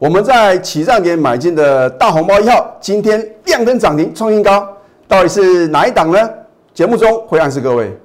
[0.00, 4.64] 我们在起涨点买进的大红包一号，今天亮灯涨停创新高，
[5.08, 6.30] 到底是哪一档呢？
[6.72, 7.98] 节目中会暗示各位。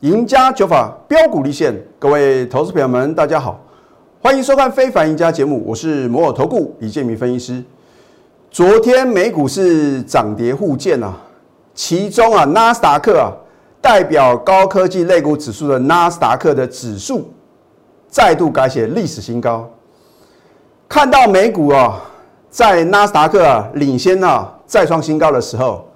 [0.00, 3.58] 赢家九法标股立现，各位投资朋友们，大家好，
[4.20, 7.64] 欢迎收看《非凡赢家》节目，我是摩尔投顾李建民分析师。
[8.52, 11.18] 昨天美股是涨跌互见啊，
[11.72, 13.32] 其中啊，纳斯达克啊，
[13.80, 17.32] 代表高科技类股指数的纳斯达克的指数
[18.08, 19.66] 再度改写历史新高。
[20.86, 21.98] 看到美股啊，
[22.50, 25.88] 在纳斯达克啊领先啊再创新高的时候。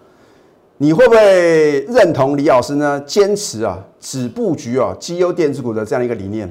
[0.78, 2.98] 你会不会认同李老师呢？
[3.06, 6.50] 坚持啊，只布局啊，绩优电子股的这样一个理念。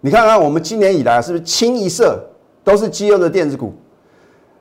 [0.00, 2.18] 你看看我们今年以来是不是清一色
[2.64, 3.74] 都是绩优的电子股？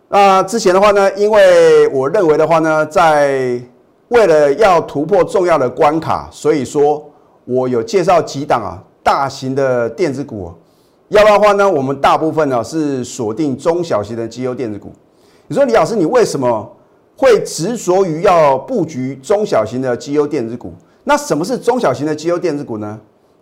[0.09, 3.61] 那之前的话呢，因为我认为的话呢，在
[4.09, 7.09] 为了要突破重要的关卡，所以说
[7.45, 10.51] 我有介绍几档啊大型的电子股。
[11.09, 14.91] 要不然的话呢，我们大部分呢是锁定中小型的绩优电子股。
[15.47, 16.75] 你说李老师，你为什么？
[17.15, 20.71] 会执着于要布局中小型的绩优电子股，
[21.03, 22.97] 那什么是中小型的绩优电子股呢？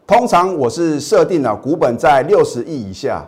[0.08, 3.24] 通常我是设定了股本在六十亿以下，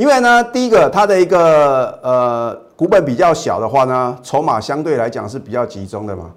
[0.00, 6.30] 因为呢，第一个它的一个呃股本比较小的话呢，筹码相对来讲是比较集中的嘛。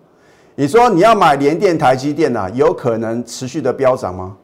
[0.56, 4.36] 你说你要买联电、台积电呐，有可能持续的飙涨吗？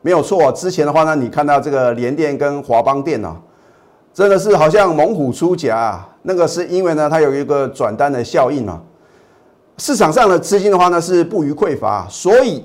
[0.00, 3.34] 没有错，之前的话呢，你看到这个联电跟华邦电啊，
[4.14, 5.98] 真的是好像猛虎出柙。
[6.22, 8.80] 那个是因为呢，它有一个转单的效应嘛，
[9.78, 12.64] 市场上的资金的话呢是不予匮乏，所以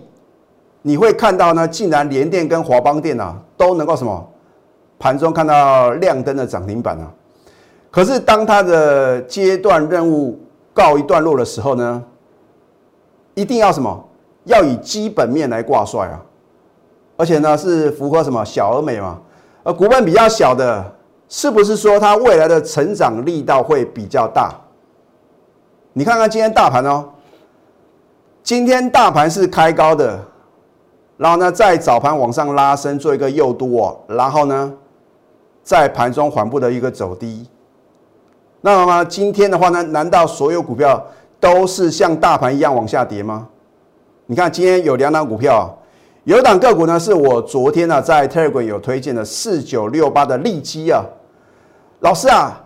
[0.83, 4.29] 你会看到呢，竟然联电跟华邦电啊都能够什么
[4.99, 7.11] 盘中看到亮灯的涨停板啊。
[7.91, 10.39] 可是当它的阶段任务
[10.73, 12.03] 告一段落的时候呢，
[13.33, 14.07] 一定要什么
[14.43, 16.21] 要以基本面来挂帅啊，
[17.17, 19.19] 而且呢是符合什么小而美嘛，
[19.63, 20.93] 而股本比较小的。
[21.27, 24.53] 是不是说它未来的成长力道会比较大？
[25.93, 27.03] 你看看今天大盘哦，
[28.43, 30.19] 今天大盘是开高的，
[31.17, 34.71] 然后呢在早盘往上拉升做一个诱多，然后呢
[35.65, 37.45] 在盘中缓步的一个走低。
[38.61, 41.03] 那么今天的话呢，难道所有股票
[41.39, 43.49] 都是像大盘一样往下跌吗？
[44.27, 45.77] 你看今天有两档股票。
[46.23, 51.03] 有档个股呢，是我昨天呢在 Telegram 有推荐的四九六八的利基啊，
[51.99, 52.63] 老师啊，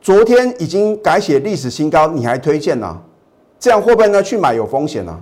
[0.00, 2.98] 昨天已经改写历史新高，你还推荐呢？
[3.58, 5.14] 这样会不会呢去买有风险呢？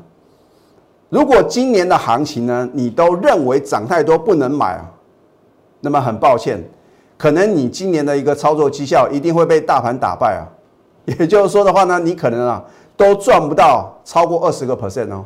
[1.09, 4.89] 如果今年的行情呢，你都认为涨太多不能买啊，
[5.81, 6.63] 那么很抱歉，
[7.21, 10.49] 可能你今年的一个操作绩效一定会被大盘打败啊。
[11.05, 12.65] 也就是说的话呢，你可能啊
[12.97, 15.23] 都赚不到超过二十个 percent 哦。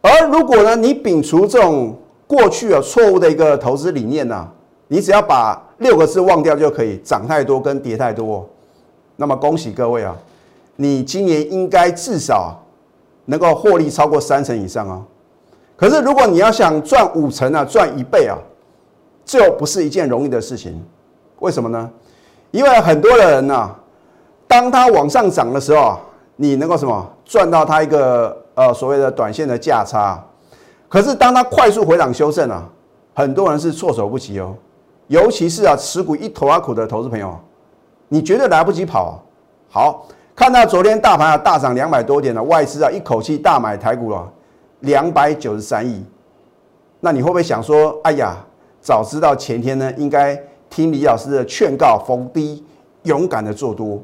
[0.00, 1.96] 而如果呢，你摒除这种
[2.28, 4.46] 过去啊错误的一个投资理念呢，
[4.86, 8.48] 你只要把六个字忘掉就可以，涨太多跟跌太多，
[9.16, 10.14] 那么恭喜各位啊，
[10.76, 12.56] 你今年应该至少
[13.24, 15.02] 能够获利超过三成以上啊。
[15.76, 18.38] 可是如果你要想赚五成啊，赚一倍啊，
[19.24, 20.82] 这不是一件容易的事情。
[21.40, 21.90] 为什么呢？
[22.50, 23.70] 因为很多的人呢，
[24.46, 25.98] 当他往上涨的时候，
[26.36, 28.36] 你能够什么赚到他一个。
[28.54, 30.22] 呃，所谓的短线的价差，
[30.86, 32.68] 可是当它快速回档修正啊，
[33.14, 34.54] 很多人是措手不及哦。
[35.06, 37.34] 尤其是啊，持股一头阿苦的投资朋友，
[38.08, 39.22] 你绝对来不及跑。
[39.70, 40.06] 好，
[40.36, 44.30] 看到昨天大盘啊大涨两百多点了，外资啊一口气大买台股了
[44.80, 46.04] 两百九十三亿。
[47.00, 48.36] 那你会不会想说，哎呀，
[48.82, 50.38] 早知道前天呢，应该
[50.68, 52.62] 听李老师的劝告，逢低
[53.04, 54.02] 勇敢的做多？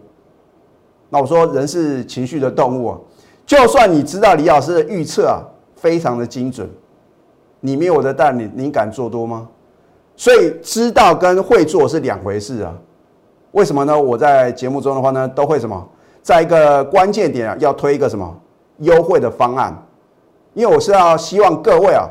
[1.11, 2.99] 那我说，人是情绪的动物啊。
[3.45, 5.43] 就算你知道李老师的预测啊
[5.75, 6.69] 非常的精准，
[7.61, 9.49] 你没有我的带领，你敢做多吗？
[10.17, 12.73] 所以知道跟会做是两回事啊。
[13.53, 14.01] 为什么呢？
[14.01, 15.89] 我在节目中的话呢，都会什么，
[16.23, 18.37] 在一个关键点啊，要推一个什么
[18.79, 19.77] 优惠的方案，
[20.55, 22.07] 因为我是要希望各位啊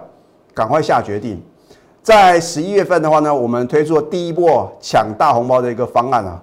[0.53, 1.41] 赶快下决定。
[2.07, 6.42] 在十一月份的话呢，我们推出了第一波抢大红包的一个方案啊，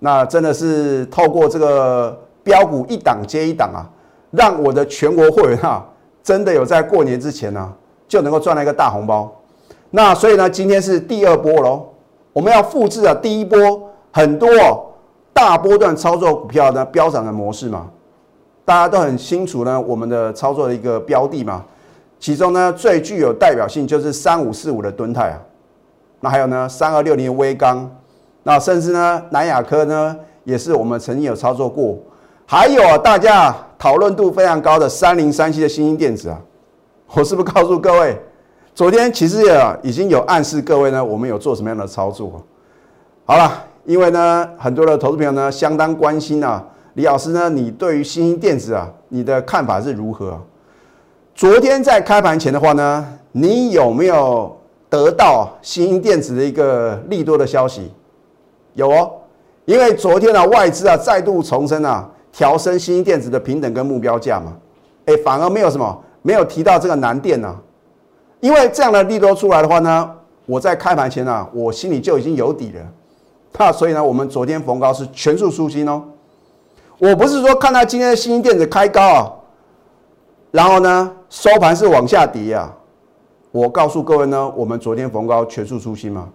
[0.00, 3.86] 那真的是透过这个标股一档接一档啊。
[4.32, 5.86] 让我的全国会员啊，
[6.20, 7.72] 真的有在过年之前呢，
[8.08, 9.32] 就能够赚了一个大红包。
[9.92, 11.86] 那所以呢，今天是第二波喽，
[12.32, 14.50] 我们要复制啊第一波很多
[15.32, 17.88] 大波段操作股票的飙涨的模式嘛。
[18.64, 21.64] 大家都很清楚呢，我们的操作的一个标的嘛，
[22.24, 25.38] 其中呢最具有代表性就是三五四五的吨泰啊，
[26.20, 27.86] 那还有呢三二六零微钢，
[28.44, 31.98] 那甚至呢南亚科呢也是我们曾经有操作过。
[32.46, 36.40] 还有啊，大家讨论度非常高的三零三七的新兴电子啊，
[37.08, 38.18] 我是不是告诉各位，
[38.74, 42.42] 昨天其实也已经有暗示各位呢，我们有做什么样的操作？
[43.26, 50.40] 好了，因为呢，很多的投资朋友呢相当关心啊，李老师呢，你对于新兴电子啊，你的看法是如何？
[51.34, 54.56] 昨天在开盘前的话呢，你有没有
[54.88, 57.90] 得到新电子的一个利多的消息？
[58.74, 59.10] 有哦，
[59.64, 62.08] 因为昨天呢，外资啊再度重申啊。
[62.36, 64.56] 调升新电子的平等跟目标价嘛？
[65.06, 67.56] 哎，反而没有什么，没有提到这个南电呢。
[68.40, 70.10] 因为这样的利多出来的话呢，
[70.44, 72.80] 我在开盘前呢，我心里就已经有底了。
[73.56, 76.02] 那所以呢，我们昨天逢高是全数出金哦。
[76.98, 79.32] 我不是说看到今天的新电子开高啊，
[80.50, 82.72] 然后呢收盘是往下跌啊。
[83.50, 86.28] 我告诉各位呢，我们昨天逢高全数出金吗？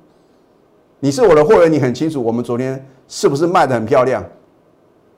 [0.99, 4.21] 你是我的会员，你很清楚，我们昨天是不是卖的很漂亮？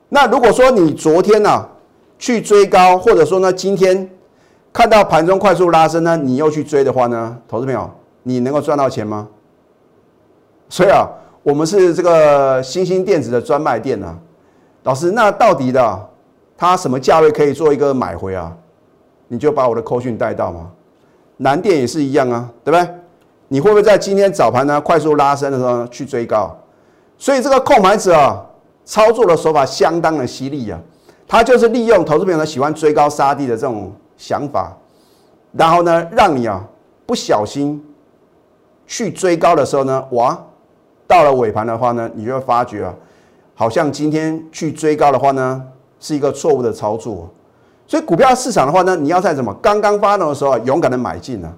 [0.08, 1.68] 那如果说你昨天呢
[2.16, 4.08] 去追高，或者说呢今天
[4.72, 7.90] 看到盘中快速拉升呢，你又去追的话呢，投资朋友，
[8.22, 9.28] 你能够赚到钱吗？
[10.68, 11.08] 所以啊，
[11.42, 14.16] 我们是这个新兴电子的专卖店啊，
[14.84, 16.08] 老师，那到底的
[16.56, 18.56] 它什么价位可以做一个买回啊？
[19.32, 20.70] 你就把我的扣讯带到吗？
[21.38, 22.94] 南电也是一样啊，对不对？
[23.48, 26.54] 你会不会在今天早盘呢快速拉升的时候去追高？
[27.16, 28.46] 所以这个控盘者啊。
[28.84, 30.76] 操作的手法相当的犀利啊，
[31.28, 34.76] 他就是利用投资朋友喜欢追高杀低的这种想法，
[35.52, 36.64] 然后呢，让你啊
[37.06, 37.80] 不小心
[38.84, 40.36] 去追高的时候呢，哇，
[41.06, 42.92] 到了尾盘的话呢，你就会发觉啊，
[43.54, 45.64] 好像今天去追高的话呢，
[46.00, 47.30] 是一个错误的操作。
[47.92, 51.52] 所以股票市场的话呢，你要在什么刚刚发动的时候勇敢的买进啊。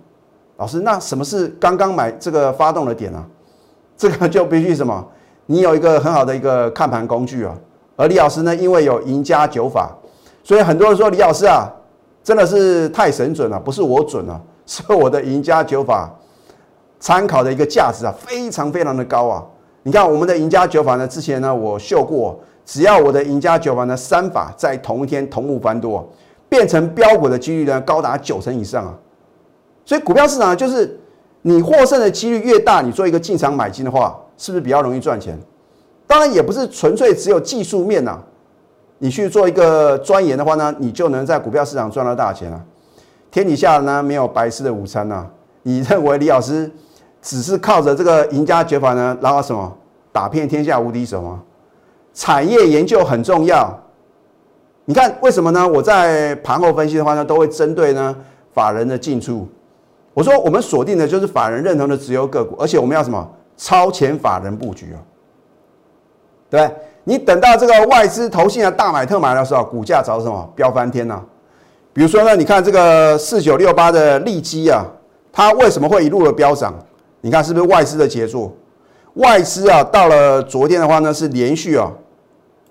[0.57, 3.25] 老师，那什么是刚刚买这个发动的点呢？
[3.97, 5.07] 这个就必须什么？
[5.47, 7.55] 你有一个很好的一个看盘工具啊，
[7.95, 9.93] 而李老师呢，因为有赢家九法，
[10.43, 11.71] 所以很多人说李老师啊，
[12.25, 16.11] 真的是太神准了，不是我准了， 是我的赢家九法
[16.99, 19.45] 参考的一个价值啊，非常非常的高啊。
[19.85, 26.05] 你看我们的赢家九法呢，之前呢我秀过，只要我的赢家九法呢三法在同一天同步翻多，
[26.49, 28.95] 变成标股的几率呢高达九成以上啊。
[29.85, 30.99] 所以股票市场就是
[31.43, 34.19] 你获胜的几率越大，你做一个进场买进的话。
[34.37, 35.39] 是不是比较容易赚钱？
[36.09, 38.19] 当然也不是纯粹只有技术面呐。
[38.99, 42.61] 你去做一个钻研的话呢，你就能在股票市场赚到大钱啊！
[43.31, 45.25] 天底下呢没有白吃的午餐呐。
[45.63, 46.69] 你认为李老师
[47.25, 49.75] 只是靠着这个赢家绝法呢，然后什么
[50.13, 51.41] 打遍天下无敌手吗？
[52.13, 53.75] 产业研究很重要。
[54.85, 55.67] 你看为什么呢？
[55.67, 58.15] 我在盘后分析的话呢，都会针对呢
[58.53, 59.49] 法人的进出。
[60.13, 63.27] 我说我们锁定的就是法人认同的直有个股，而且我们要什么？
[63.57, 64.99] 超前法人布局啊，
[66.51, 66.71] 对
[67.05, 71.23] 你等到这个外资投信的大买特买的时候，股价找什么飙翻天呐？
[71.93, 74.85] 比如说呢，你看这个四九六八的利基啊，
[75.33, 76.75] 它为什么会一路的飙涨？
[77.25, 78.53] 你看是不是外资的杰作？
[79.15, 81.91] 外资啊，到了昨天的话呢，是连续啊，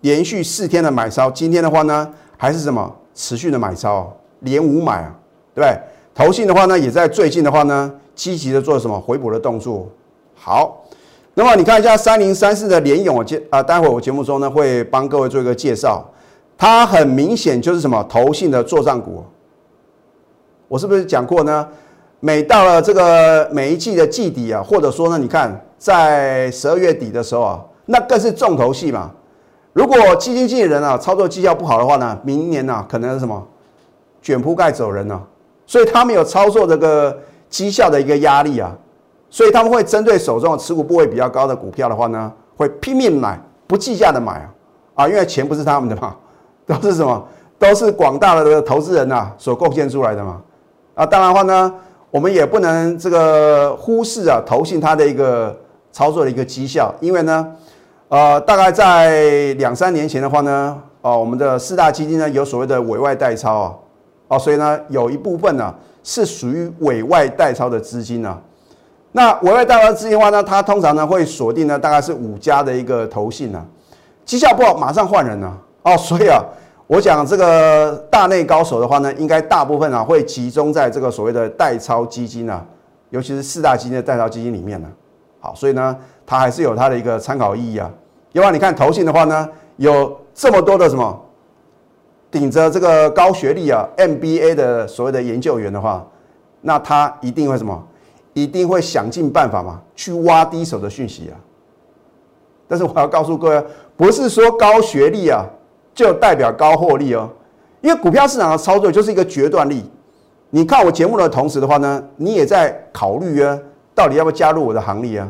[0.01, 2.07] 连续四天的买超，今天的话呢，
[2.37, 5.15] 还是什么持续的买超，连五买啊，
[5.55, 5.75] 对不对？
[6.13, 9.89] 投信的话呢，也在最近的话呢，积极的做什么回补的动作。
[10.35, 10.85] 好，
[11.33, 16.07] 那么你看一下三零三四的联勇，我接啊，待会我节目中呢会帮各位做一个介绍。
[16.55, 19.23] 它很明显就是什么投信的做账股。
[20.67, 21.67] 我是不是讲过呢？
[22.25, 29.11] 每到了这个每一季的季底啊，或者说呢，你看在十二月底的时候啊，那更是重头戏嘛。
[29.73, 33.45] 如果基金经理人啊操作绩效不好的话呢，明年呢可能是什么
[34.21, 35.21] 卷铺盖走人呢？
[35.67, 37.13] 所以他们有操作这个
[37.49, 38.73] 绩效的一个压力啊。
[39.29, 43.37] 所以他们会针对手中持股部位比较高的股票的话呢，会拼命买，
[43.67, 46.15] 不计价的买啊，啊，因为钱不是他们的嘛，
[46.65, 47.21] 都是什么，
[47.59, 50.41] 都是广大的投资人呐所贡献出来的嘛，
[50.93, 51.73] 啊，当然的话呢，
[52.13, 55.57] 我们也不能这个忽视啊，投信它的一个
[55.91, 57.47] 操作的一个绩效，因为呢，
[58.07, 63.73] 呃，大概在两三年前的话呢，哦，我们的四大基金呢有所谓的委外代抄啊，
[64.27, 68.39] 哦，所以呢，有一部分呢是属于委外代抄的资金呢。
[69.13, 73.65] 那委外代抄资金的话呢，它通常呢会锁定呢大概是五家的一个投信呢，
[74.23, 75.51] 绩效不好马上换人呢，
[75.81, 76.43] 哦，所以啊，
[76.87, 82.63] 我讲这个大内高手的话呢，应该大部分啊会集中在这个所谓的代操基金啊，
[83.09, 84.87] 尤其是四大基金的代操基金里面呢，
[85.39, 87.89] 好，所以呢，它还是有它的一个参考意义啊。
[88.33, 89.47] 因为你看投信的话呢，
[89.77, 91.19] 有这么多的什么
[92.29, 96.05] 顶着这个高学历啊 MBA 的所谓的研究员的话，
[96.61, 97.81] 那他一定会什么？
[98.33, 101.37] 一定会想尽办法嘛，去挖低手的讯息啊。
[102.67, 105.45] 但是我要告诉各位，不是说高学历啊
[105.93, 107.29] 就代表高获利哦。
[107.81, 109.83] 因为股票市场的操作就是一个决断力。
[110.49, 113.57] 你看我节目的同时的话呢，你也在考虑啊，
[113.95, 115.29] 到底要不要加入我的行列啊？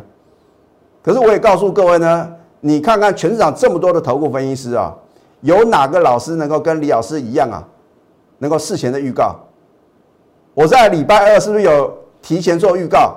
[1.02, 2.30] 可是我也告诉各位呢，
[2.60, 4.94] 你看看全市场这么多的投顾分析师啊，
[5.42, 7.66] 有哪个老师能够跟李老师一样啊，
[8.38, 9.36] 能够事前的预告？
[10.54, 11.92] 我在礼拜二是不是有
[12.22, 13.16] 提前做预告？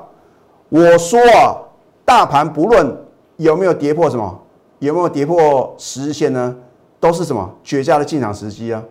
[0.69, 1.59] 我说啊，
[2.05, 2.97] 大盘不论
[3.37, 4.41] 有没有跌破什么，
[4.79, 6.57] 有没有跌破十日线呢，
[7.07, 8.83] 都是什么绝佳的进场时机啊？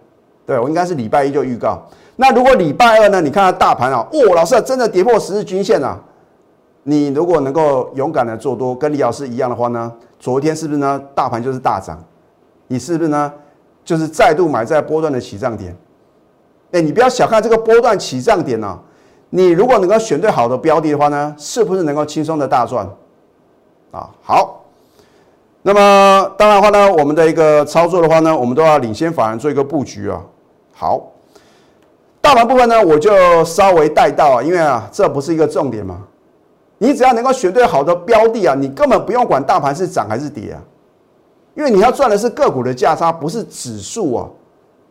[0.46, 1.86] 对，我应该是礼拜一就预告。
[2.16, 3.20] 那如果礼拜二呢？
[3.20, 6.00] 你看到大盘啊，哦，老师真的跌破十日均线啊！
[6.84, 11.02] 你如果能够勇敢的做多，跟李老师一样的话呢，昨天是不是呢？
[11.14, 12.02] 大盘就是大涨，
[12.68, 13.34] 你是不是呢？
[13.84, 15.76] 就是再度买在波段的起涨点。
[16.72, 18.80] 哎，你不要小看这个波段起涨点呢，
[19.32, 22.88] 你如果能够选对好的标的的话呢，是不是能够轻松的大赚？
[23.92, 24.62] 啊，好。
[25.68, 30.22] 那么当然话呢，我们的一个操作的话呢，我们都要领先法人做一个布局啊。
[30.72, 31.12] 好，
[32.22, 35.98] 大盘部分呢，我就稍微带到啊，因为啊，这不是一个重点嘛。
[36.78, 40.62] 你只要能够选对好的标的啊，你根本不用管大盘是涨还是跌啊，
[41.56, 44.28] 因为你要赚的是个股的价差，不是指数啊。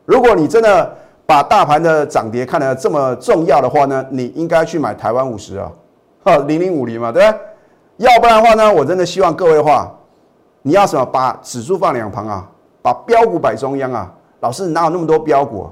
[0.06, 0.92] 如果你真的
[1.24, 5.70] 把大盘的涨跌看得这么重要的话呢，你应该去买台湾五十啊，
[6.24, 7.40] 哈，零零五零嘛，对不对？
[7.98, 9.88] 要不然的话呢，我真的希望各位的话，
[10.66, 11.04] 你要什么？
[11.04, 12.48] 把指数放两旁啊，
[12.80, 14.10] 把标股摆中央啊。
[14.40, 15.64] 老师哪有那么多标股？
[15.64, 15.70] 啊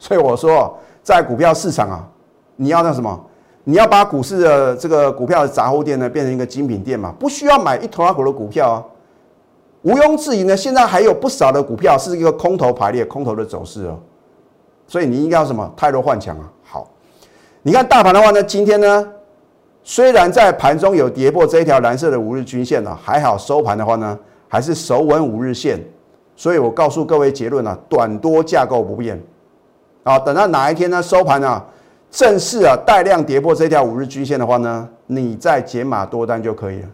[0.00, 2.08] 所以我说，在股票市场啊，
[2.56, 3.20] 你要那什么？
[3.64, 7.12] 你要把股市的这个股票的杂货店呢，变成一个精品店嘛？
[7.18, 8.84] 不需要买一头拉股的股票啊。
[9.82, 13.98] 毋庸置疑呢，现在还有不少的股票是一个空头排列、空头的走势哦。
[14.86, 15.72] 所以你应该要什么？
[15.76, 16.48] 泰弱换强啊。
[16.64, 16.88] 好，
[17.62, 19.08] 你看大盘的话呢，今天呢，
[19.88, 25.82] 虽然在盘中有跌破这一条蓝色的五日均线呢，还好收盘的话呢，还是守稳五日线。
[26.36, 29.18] 所以我告诉各位结论啊，短多架构不变，
[30.04, 31.64] 啊，等到哪一天呢收盘啊，
[32.10, 36.88] 正式啊带量跌破这条五日均线的话呢，你再减码多单就可以了。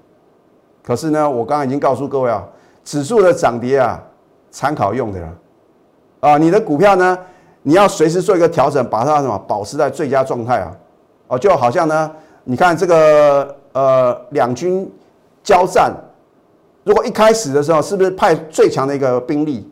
[0.80, 2.46] 可是呢，我刚刚已经告诉各位啊，
[2.84, 4.00] 指数的涨跌啊，
[4.52, 5.28] 参考用的了，
[6.20, 7.18] 啊，你的股票呢，
[7.62, 10.70] 你要随时做一个调整，把它什么保持在最佳状态啊，
[11.26, 12.08] 哦，就好像呢，
[12.44, 14.90] 你看这个呃两军
[15.42, 15.92] 交战。
[16.84, 19.66] 如果一开始的时候是不是派最强的一个兵力，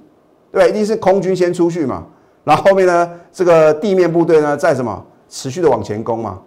[0.51, 2.03] 对，一定是空军先出去嘛，
[2.43, 6.39] 然后后面呢，这个地面部队呢在什么持续的往前攻嘛？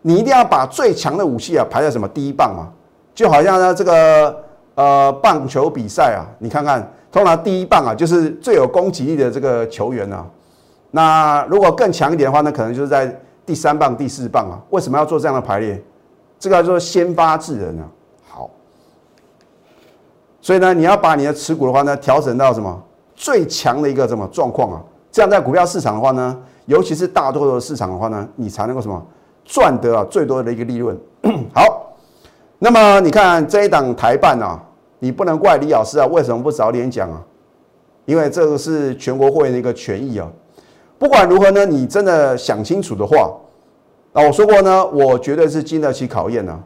[0.00, 2.72] 你一定要把最强的武器啊排在什么第一棒嘛？
[3.14, 4.34] 就好像呢这个
[4.76, 10.24] 呃棒球比赛啊，你看看，通常第一棒啊就是最有攻击力的这个球员啊。
[10.90, 13.14] 那如果更强一点的话呢，可能就是在
[13.44, 14.60] 第三棒、第四棒啊。
[14.70, 15.82] 为什么要做这样的排列？
[16.38, 17.88] 这个叫做先发制人啊。
[18.28, 18.50] 好
[20.40, 22.82] 所以呢，你要把你的持股的话呢，调整到什么
[23.14, 24.82] 最强的一个什么状况啊？
[25.10, 29.02] 这样在股票市场的话呢，尤其是大多数的市场的话呢，你才能够什么
[29.44, 30.98] 赚得啊最多的一个利润。
[31.54, 31.94] 好，
[32.58, 34.62] 那么你看这一档台办啊，
[34.98, 37.22] 你不能怪李老师啊，为什么不早点讲啊？
[38.04, 40.30] 因为这个是全国会员的一个权益啊。
[40.98, 43.30] 不管如何呢，你真的想清楚的话，
[44.12, 46.56] 啊，我说过呢，我绝对是经得起考验的。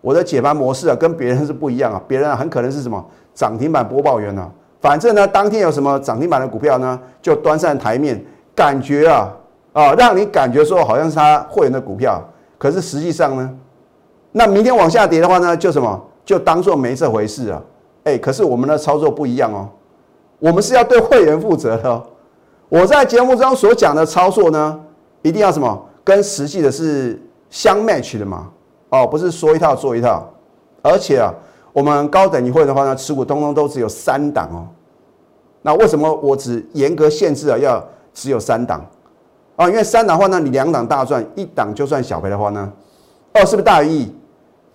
[0.00, 2.00] 我的解盘模式啊，跟别人是不一样啊。
[2.06, 3.04] 别人很可能是什么
[3.34, 4.50] 涨停板播报员呢？
[4.80, 9.32] 反正呢，当天有什么涨停板的股票呢，就端上台面，感觉啊
[9.72, 12.22] 啊，让你感觉说好像是他会员的股票。
[12.56, 13.50] 可是实际上呢，
[14.32, 17.60] 那明天往下跌的话呢，就什么就当做没这回事啊。
[18.04, 19.68] 哎，可是我们的操作不一样哦，
[20.38, 22.02] 我们是要对会员负责的。
[22.68, 24.80] 我在节目中所讲的操作呢，
[25.22, 28.50] 一定要什么跟实际的是相 match 的嘛。
[28.88, 30.28] 哦，不是说一套做一套，
[30.82, 31.32] 而且啊，
[31.72, 34.66] 我们高等一会的话呢，持股通通都只有三档哦。
[35.62, 38.84] 那为什么我只严格限制啊，要只有三档
[39.56, 39.68] 啊？
[39.68, 42.72] 因为三档的话呢，你两档大赚，一档就算小赔的话呢，
[43.34, 44.14] 哦，是不是大于一？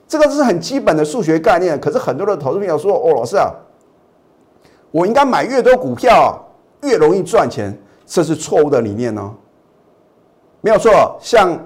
[0.08, 1.80] 这个是很基本的数学概念。
[1.80, 3.50] 可是很多的投资朋友说，哦，老师啊，
[4.92, 6.38] 我应该买越多股票
[6.84, 9.34] 越容易赚钱，这是错误的理念哦。
[10.62, 11.60] 没有错，像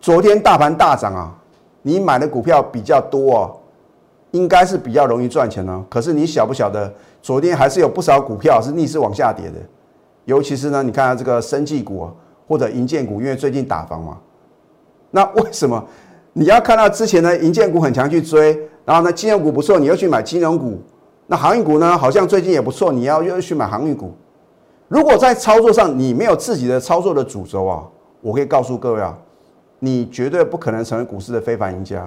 [0.00, 1.38] 昨天大盘大涨啊。
[1.84, 3.56] 你买的股票比较多哦，
[4.30, 5.84] 应该是比较容易赚钱哦。
[5.90, 6.88] 可是你晓不晓得，
[7.20, 9.54] 昨天还是有不少股票是逆势往下跌的，
[10.24, 12.12] 尤其是呢，你看这个生技股啊
[12.46, 14.16] 或者银建股，因为最近打房嘛。
[15.10, 15.84] 那为什么
[16.34, 20.80] 你要看到之前的银建股很强去追，然后呢金融股不错，你又去买金融股？
[21.26, 24.14] 那航运股呢，好像最近也不错，你要又去买航运股？
[24.92, 27.82] 如果在操作上你没有自己的操作的主轴啊，
[28.20, 29.16] 我可以告诉各位啊。
[29.78, 32.06] 你绝对不可能成为股市的非凡赢家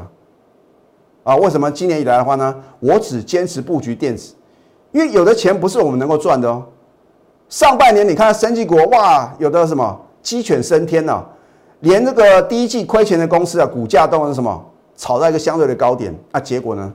[1.24, 1.36] 啊！
[1.36, 2.56] 为什么今年以来的话呢？
[2.80, 4.36] 我只坚持布局电子，
[4.92, 6.63] 因为有的钱不是我们能够赚的哦。
[7.50, 11.25] 上半年你看生技股哇，有的什么鸡犬升天呐，
[11.80, 14.65] 连这个第一季亏钱的公司啊，股价都是什么
[14.96, 16.94] 炒在一个相对的高点啊，结果呢，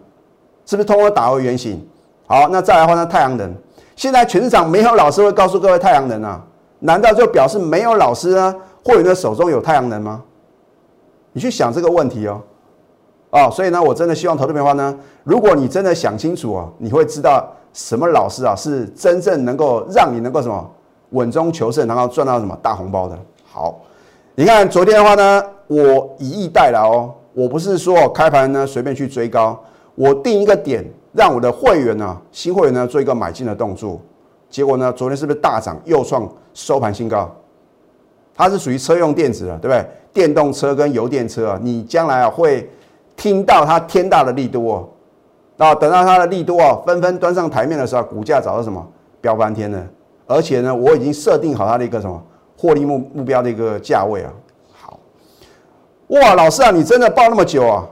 [0.64, 1.84] 是不是通过打回原形？
[2.26, 3.52] 好，那再来的话呢，太阳能，
[4.00, 6.42] 现在全市场没有老师会告诉各位太阳能啊，
[6.78, 8.56] 难道就表示没有老师呢？
[8.82, 10.22] 会员的手中有太阳能吗？
[11.34, 12.40] 你去想这个问题哦。
[13.28, 20.70] 哦，所以呢，我真的希望投资的话呢，如果你真的想清楚啊，你会知道什么老师啊是真正能够让你能够什么
[21.10, 23.18] 稳中求胜，然后赚到什么大红包的。
[23.44, 23.80] 好，
[24.34, 29.62] 你看昨天的话呢，我以逸待劳哦，我不是说开盘呢随便去追高，
[29.94, 34.00] 我定一个点，让我的会员呢，新会员呢做一个买进的动作，
[34.48, 37.30] 结果呢，昨天是不是大涨，又创收盘新高？
[38.34, 39.86] 它是属于车用电子的，对不对？
[40.12, 42.68] 电动车跟油电车啊，你将来啊会。
[43.16, 44.88] 听到它天大的利多哦，
[45.58, 48.82] 那，等到它的利多哦纷纷端上台面的时候，股价找到什么
[49.20, 49.86] 飙翻天了。
[50.26, 52.18] 而且呢，我已经设定好它的一个什么
[52.56, 54.32] 获利目目标的一个价位啊。
[54.72, 54.98] 好，
[56.06, 57.86] 哇，老师啊，你真的报那么久啊？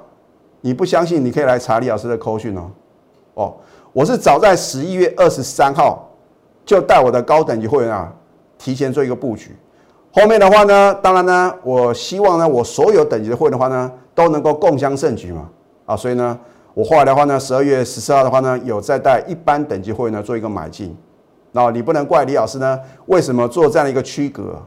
[0.63, 2.71] 你不相信，你可以来查李老师的扣讯哦。
[3.39, 3.55] 哦，
[3.93, 6.09] 我是早在十一月二十三号
[6.65, 8.13] 就带我的高等级会员啊，
[8.59, 9.57] 提前做一个布局。
[10.13, 13.91] 后面的话呢，当然呢，我希望呢，我所有等级的会员的话呢。
[14.19, 15.49] 都能够共襄盛举嘛，
[15.87, 16.37] 啊，所以呢，
[16.75, 20.93] 我后来的话呢，十二月十四号的话呢，有在带一般等级会员呢做一个买进，
[21.53, 24.61] 那你不能怪李老师呢，为什么做这样的一个区隔？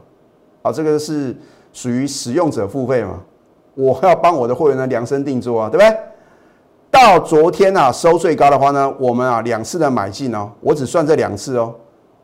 [0.62, 1.36] 啊，这个是
[1.74, 3.20] 属于使用者付费嘛，
[3.74, 5.94] 我要帮我的会员呢量身定做啊，对不对？
[6.92, 11.74] 到昨天啊收最高的话呢，我们啊两次的买进哦，我只算这两次哦，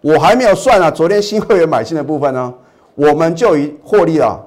[0.03, 2.53] 我还没有算啊，昨天新会员买进的部分呢，
[2.95, 4.39] 我们就已获利了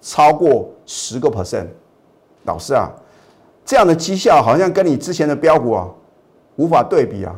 [0.00, 1.66] 超过十个 percent。
[2.42, 2.90] 老师啊，
[3.64, 5.86] 这样的绩效好像跟你之前的标股啊
[6.56, 7.32] 无法对比啊，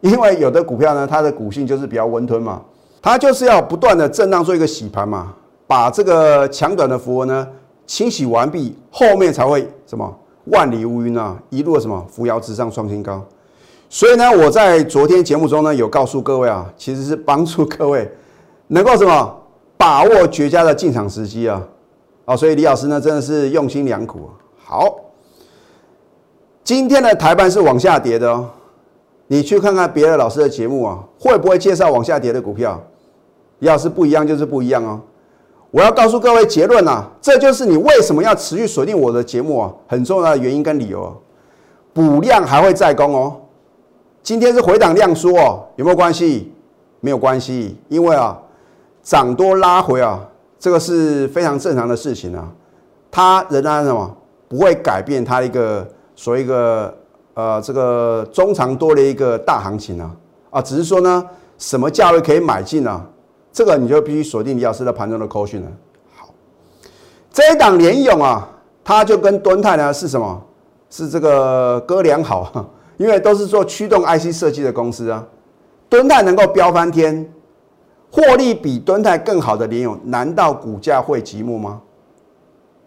[0.00, 2.62] 因为有的股票呢，它的股性就是比较温吞嘛，
[3.02, 5.34] 它就是要不断的震荡做一个洗盘嘛，
[5.66, 7.48] 把这个强短的符文呢
[7.84, 13.24] 清洗完毕，后面才会什么万里无云啊，一路什么扶摇直上创新高。
[13.88, 18.10] 所以呢，我在昨天节目中呢有告诉各位啊，其实是帮助各位
[18.68, 19.36] 能够什么
[19.76, 21.62] 把握绝佳的进场时机啊。
[22.24, 24.30] 哦，所以李老师呢真的是用心良苦。
[24.56, 24.96] 好，
[26.64, 28.48] 今天的台办是往下跌的哦。
[29.26, 32.82] 你去看看别的老师的节目啊，会不会介绍往下跌的股票？
[33.58, 35.00] 李老师不一样就是不一样哦。
[35.72, 41.02] 我要告诉各位结论啊，这就是你为什么要持续锁定我的节目啊，很重要的原因跟理由。
[41.02, 41.12] 啊
[41.94, 43.36] 补量还会再攻哦。
[44.22, 46.50] 今天是回档量缩哦，有没有关系？
[47.00, 48.38] 没有关系，因为啊，
[49.02, 50.26] 涨多拉回啊。
[50.58, 52.50] 这个是非常正常的事情啊，
[53.10, 54.16] 它仍然什么
[54.48, 56.94] 不会改变它一个所谓一个
[57.34, 60.10] 呃这个中长多的一个大行情啊
[60.48, 61.22] 啊，只是说呢
[61.58, 63.04] 什么价位可以买进呢？
[63.52, 65.68] 这个你就必须锁定李老师的盘中的扣讯了。
[66.16, 66.28] 好，
[67.30, 68.48] 这一档联勇啊，
[68.82, 70.42] 它就跟敦泰呢是什么？
[70.90, 75.26] 是这个哥俩好，因为都是做驱动 IC 设计的公司啊，
[75.88, 77.30] 敦泰能够飙翻天。
[78.14, 81.80] 获利比敦泰更好的联勇，难道股价会寂寞吗？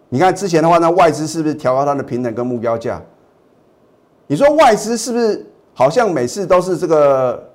[0.09, 3.01] 你看之前的话呢，外资是不是调高它的平等跟目标价？
[4.27, 7.49] 你说外资是不是好像每次都是这个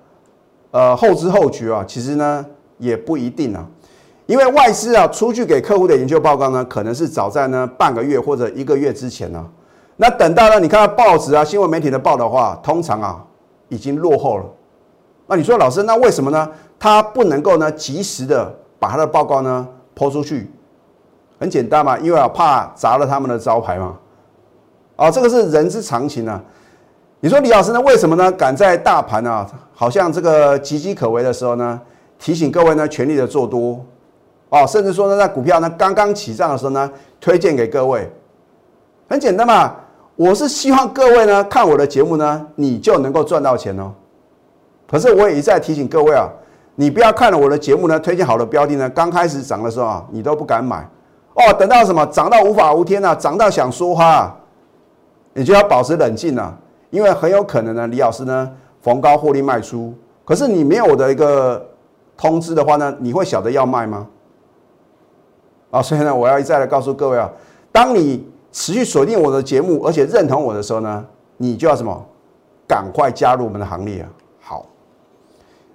[0.73, 1.85] 呃后知后觉啊？
[1.87, 2.44] 其实呢
[2.81, 3.64] 也不一定啊，
[4.27, 9.47] 因为外资啊出去给客户的研究报告呢，可能是早在呢半个月或者一个月之前呢。
[9.97, 13.25] 那等到呢你看到报纸啊新闻媒体的报的话，通常啊
[13.69, 14.45] 已经落后了。
[15.27, 16.51] 那你说老师，那为什么呢？
[16.79, 20.51] 他不能够呢及时的把他的报告呢抛出去？
[21.38, 23.97] 很简单嘛，因为啊怕砸了他们的招牌嘛。
[24.97, 26.43] 啊，这个是人之常情啊。
[27.21, 28.33] 你说李老师呢，为什么呢？
[28.33, 31.81] 敢在大盘啊好像这个岌岌可危的时候呢，
[32.21, 33.85] 提醒各位呢全力的做多
[34.51, 38.09] 哦，甚至说呢在股票呢刚刚起涨的时候呢，推荐给各位。
[39.09, 39.75] 很简单嘛，
[40.15, 43.93] 我是希望各位呢看我的节目呢，你就能够赚到钱哦。
[44.89, 46.29] 可是我也一再提醒各位啊，
[46.75, 50.89] 你不要看了我的节目呢，推荐好的标的呢，刚开始涨的时候啊，你都不敢买
[51.35, 51.53] 哦。
[51.55, 54.37] 等到什么涨到无法无天啊，涨到想说话，
[55.33, 56.55] 你就要保持冷静啊，
[56.91, 58.51] 因为很有可能呢，李老师呢
[58.83, 59.95] 逢高获利卖出。
[60.25, 61.70] 可是你没有我的一个
[62.21, 64.07] 通知的话呢，你会晓得要卖吗？
[65.71, 67.31] 啊，所以呢，我要一再的告诉各位啊，
[67.73, 71.03] 当你持续锁定我的节目，而且认同我的时候呢，
[71.39, 72.07] 你就要什么，
[72.69, 74.11] 赶快加入我们的行列啊。
[74.39, 74.67] 好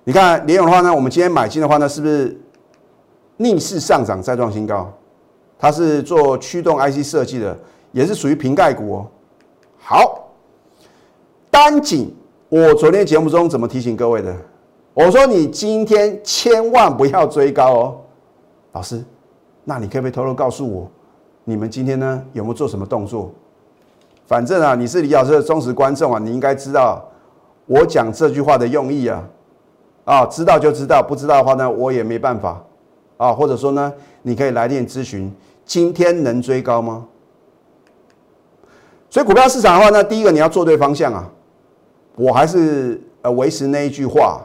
[0.04, 2.40] 你看联永的话呢，我们今天买进的话呢，是不是
[3.38, 4.94] 逆势上涨再创新高？
[5.58, 7.58] 它是做驱动 IC 设计的，
[7.92, 9.08] 也是属于瓶盖股哦。
[9.80, 10.30] 好，
[11.50, 12.14] 单井，
[12.50, 14.36] 我昨天节目中怎么提醒各位的？
[14.96, 17.98] 我说你今天千万不要追高哦，
[18.72, 19.04] 老师，
[19.66, 20.90] 那你可不可以偷偷告诉我，
[21.44, 23.30] 你们今天呢有没有做什么动作？
[24.26, 27.06] 反正啊，你是李老师的忠实观众啊，你应该知道
[27.66, 29.22] 我讲这句话的用意啊。
[30.06, 32.64] 啊，知道就知道，不知道的话呢，我也没办法
[33.18, 33.34] 啊。
[33.34, 35.30] 或者说呢，你可以来电咨询，
[35.66, 37.06] 今天能追高吗？
[39.10, 41.30] 所以股票市场的话呢，第一个你要做对方向啊。
[42.16, 44.42] 我还是呃维持那一句话，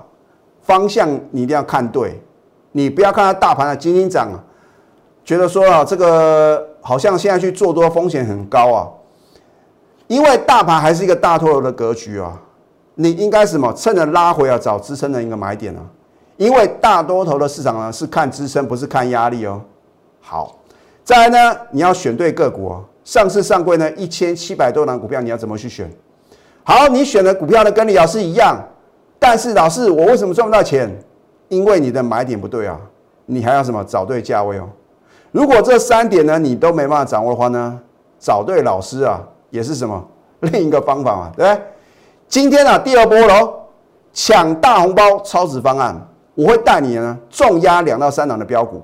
[0.71, 2.23] 方向你一定要看对，
[2.71, 4.39] 你不要看它大盘的金金涨啊，
[5.25, 8.89] 觉得说啊这个好像现在去做多风险很高啊，
[10.07, 12.41] 因为大盘还是一个大多头的格局啊。
[12.95, 13.73] 你应该什么？
[13.73, 15.83] 趁着拉回啊，找支撑的一个买点啊。
[16.37, 19.61] 因为大多头的市场呢是看支撑，不是看压力哦。
[20.21, 20.57] 好，
[21.03, 22.85] 再来呢，你要选对个股哦。
[23.03, 25.91] 上市上柜呢一千七百多档股票，你要怎么去选？
[26.63, 28.57] 好，你选的股票呢跟李老师一样，
[29.21, 30.91] 但是老师我为什么赚不到钱？
[31.47, 32.81] 因为你的买点不对啊。
[33.27, 33.85] 你还要什么？
[33.85, 34.69] 找对价位哦。
[35.31, 37.81] 如果这三点呢你都没办法掌握的话呢，
[38.19, 40.05] 找对老师啊也是什么
[40.41, 41.63] 另一个方法嘛，对不对？
[42.27, 43.55] 今天啊，第二波喽，
[44.13, 45.95] 抢大红包超值方案，
[46.35, 48.83] 我会带你呢重压两到三档的标股，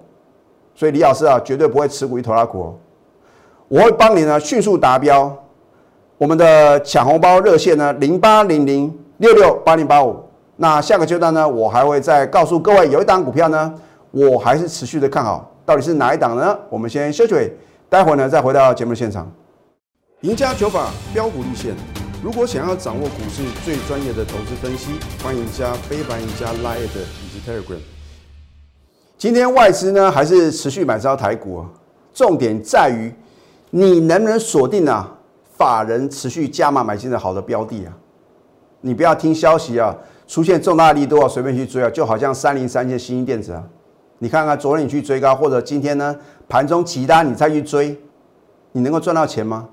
[0.75, 2.75] 所以李老师啊绝对不会持股一头拉股哦，
[3.67, 5.35] 我会帮你呢迅速达标。
[6.19, 10.23] 我们的抢红包热线呢零八零零六六八零八五，
[10.57, 13.75] 那下个阶段呢，我还会再告诉各位有一档股票呢，
[14.11, 16.59] 我还是持续的看好，到底是哪一档呢？
[16.71, 17.53] 我们先休息，
[17.91, 19.31] 待会呢再回到节目现场，
[20.23, 21.75] 赢家九法标股立线。
[22.23, 24.93] 如果想要掌握股市最专业的投资分析，
[25.23, 27.79] 欢迎加非凡、加 Line 以及 Telegram。
[29.19, 31.69] 今天外资呢还是持续买超台股啊，
[32.15, 33.15] 重点在于
[33.71, 35.19] 你能不能锁定啊
[35.59, 37.93] 法人持续加码买进的好的标的啊？
[38.81, 39.95] 你不要听消息啊
[40.27, 43.63] 出现重大利多啊随便去追啊，就好像三零三线新兴电子啊，
[44.19, 46.17] 你看看昨天你去追高，或者今天呢
[46.49, 47.99] 盘中其他你再去追，
[48.73, 49.69] 你能够赚到钱吗？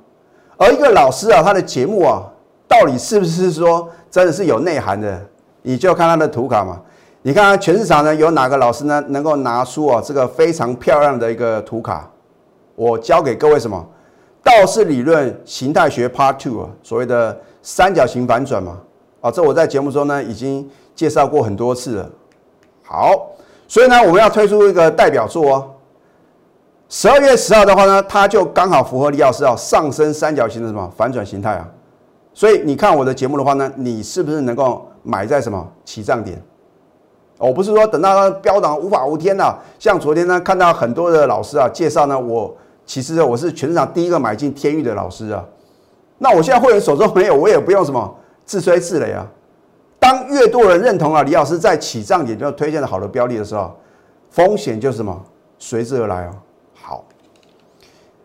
[0.57, 2.29] 而一个老师啊，他的节目啊。
[2.65, 5.21] 到底是不是说真的是有内涵的？
[5.61, 6.81] 你就看他的图卡嘛。
[7.21, 12.09] 你看全市场呢有哪个老师呢能够拿出啊这个非常漂亮的一个图卡？
[12.75, 13.85] 我教给各位什么？
[14.41, 18.79] 道氏理论形态学 Part Two 啊，所谓的三角形反转嘛。
[19.23, 22.09] 啊，这我在节目中呢已经介绍过很多次了。
[22.83, 23.29] 好，
[23.69, 25.71] 所以呢我们要推出一个代表作哦。
[26.89, 31.65] 十二月十号的话呢，它就刚好符合李老师啊上升三角形的什么反转形态啊。
[32.33, 36.37] 所以你看我的节目的话呢，你是不是能够买在什么起涨点？
[37.37, 39.57] 我不是说等到它飙涨无法无天了。
[39.79, 42.53] 像昨天呢，看到很多的老师啊介绍呢，我
[42.85, 45.41] 其实我是全场第一个买进天域的老师啊。
[46.17, 48.13] 那我现在会员手中没有，我也不用什么
[48.45, 49.27] 自吹自擂啊。
[49.99, 53.73] 当越多人认同啊李老师在起涨点就推荐的好的标的的时候，
[54.29, 55.23] 风险就是什么
[55.57, 56.31] 随之而来哦。
[56.73, 57.05] 好。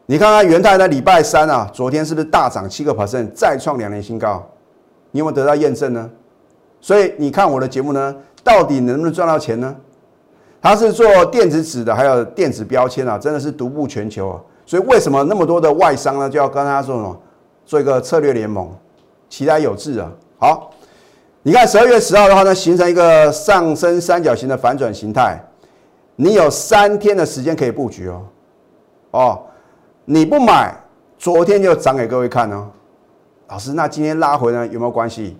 [0.06, 4.42] 你看看元泰的礼拜三啊，昨天是不是大涨七个百分再创两年新高？
[5.10, 6.10] 你有没有得到验证呢？
[6.80, 9.76] 所以你看我的节目呢，到底能不能赚到钱呢？
[10.62, 14.40] 它是做电子纸的，还有电子标签啊，真的是独步全球啊。
[14.64, 17.20] 所以为什么那么多的外商呢，就要跟他做什么，
[17.66, 18.74] 做一个策略联盟，
[19.28, 20.10] 其来有志啊。
[20.38, 20.70] 好，
[21.42, 25.38] 你看十二月十号的话呢，形成一个上升三角形的反转形态，
[26.16, 28.22] 你有三天的时间可以布局哦，
[29.10, 29.42] 哦。
[30.10, 30.74] 你不买，
[31.18, 32.66] 昨天就涨给各位看哦。
[33.48, 35.36] 老师，那今天拉回呢有没有关系？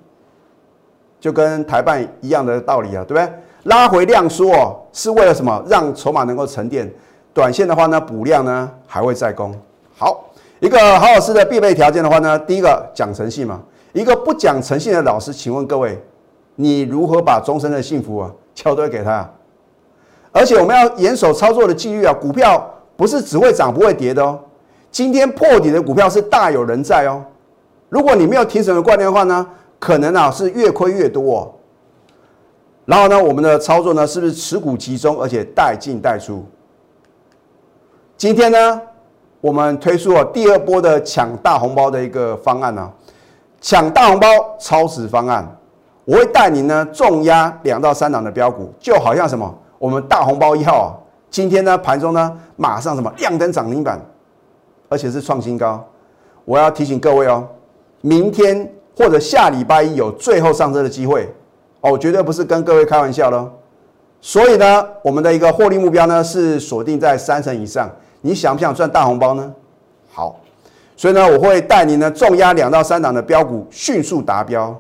[1.19, 3.33] 就跟台办一样的道理啊，对不对？
[3.65, 5.65] 拉回量缩哦是为了什么？
[5.67, 6.93] 让筹码能够沉淀。
[7.33, 9.55] 短线的话呢，补量呢还会再攻。
[9.97, 10.25] 好，
[10.61, 13.63] 一个好老师的必备条件的话呢，第一个讲诚信嘛。
[13.99, 16.01] 一个不讲诚信的老师，请问各位，
[16.55, 19.29] 你如何把终身的幸福啊 交托给他？
[20.31, 24.39] 而且我们要严守操作的纪律啊，股票不是只会涨不会跌的哦。
[24.91, 27.25] 今天破底的股票是大有人在哦。
[27.89, 29.45] 如果你没有停损的观念的话呢，
[29.81, 31.39] 可能啊是越亏越多。
[31.41, 31.53] 哦
[32.85, 36.43] 然后呢，我们的操作呢是不是持股集中，而且带进带出？
[38.17, 38.81] 今天呢，
[39.43, 42.91] 我们推出了第二波的抢大红包的一个方案呢，
[43.61, 44.27] 抢大红包
[44.59, 45.47] 超值方案，
[46.05, 50.89] 我会带你呢重压两到三档的标股，就好像什么，我们大红包一号啊，
[51.31, 54.01] 今天呢盘中呢马上什么亮灯涨停板。
[54.91, 55.85] 而且是创新高，
[56.47, 57.47] 我要提醒各位哦，
[58.01, 61.31] 明天或者下礼拜一有最后上车的机会
[61.83, 63.51] 哦，绝对不是跟各位开玩笑喽。
[64.23, 67.91] 所以呢，我们的一个获利目标呢是锁定在三成以上。
[68.23, 69.53] 你想不想赚大红包呢？
[70.11, 70.41] 好，
[70.99, 74.77] 所以呢，我会带你呢重压两到三档的标股迅速达标。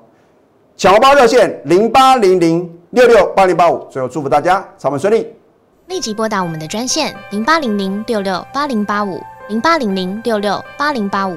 [0.76, 3.86] 抢红包热线零八零零六六八零八五。
[3.88, 5.32] 最后祝福大家操盘顺利。
[5.86, 11.36] 立即拨打我们的专线零八零零六六八零八五零八零零六六八零八五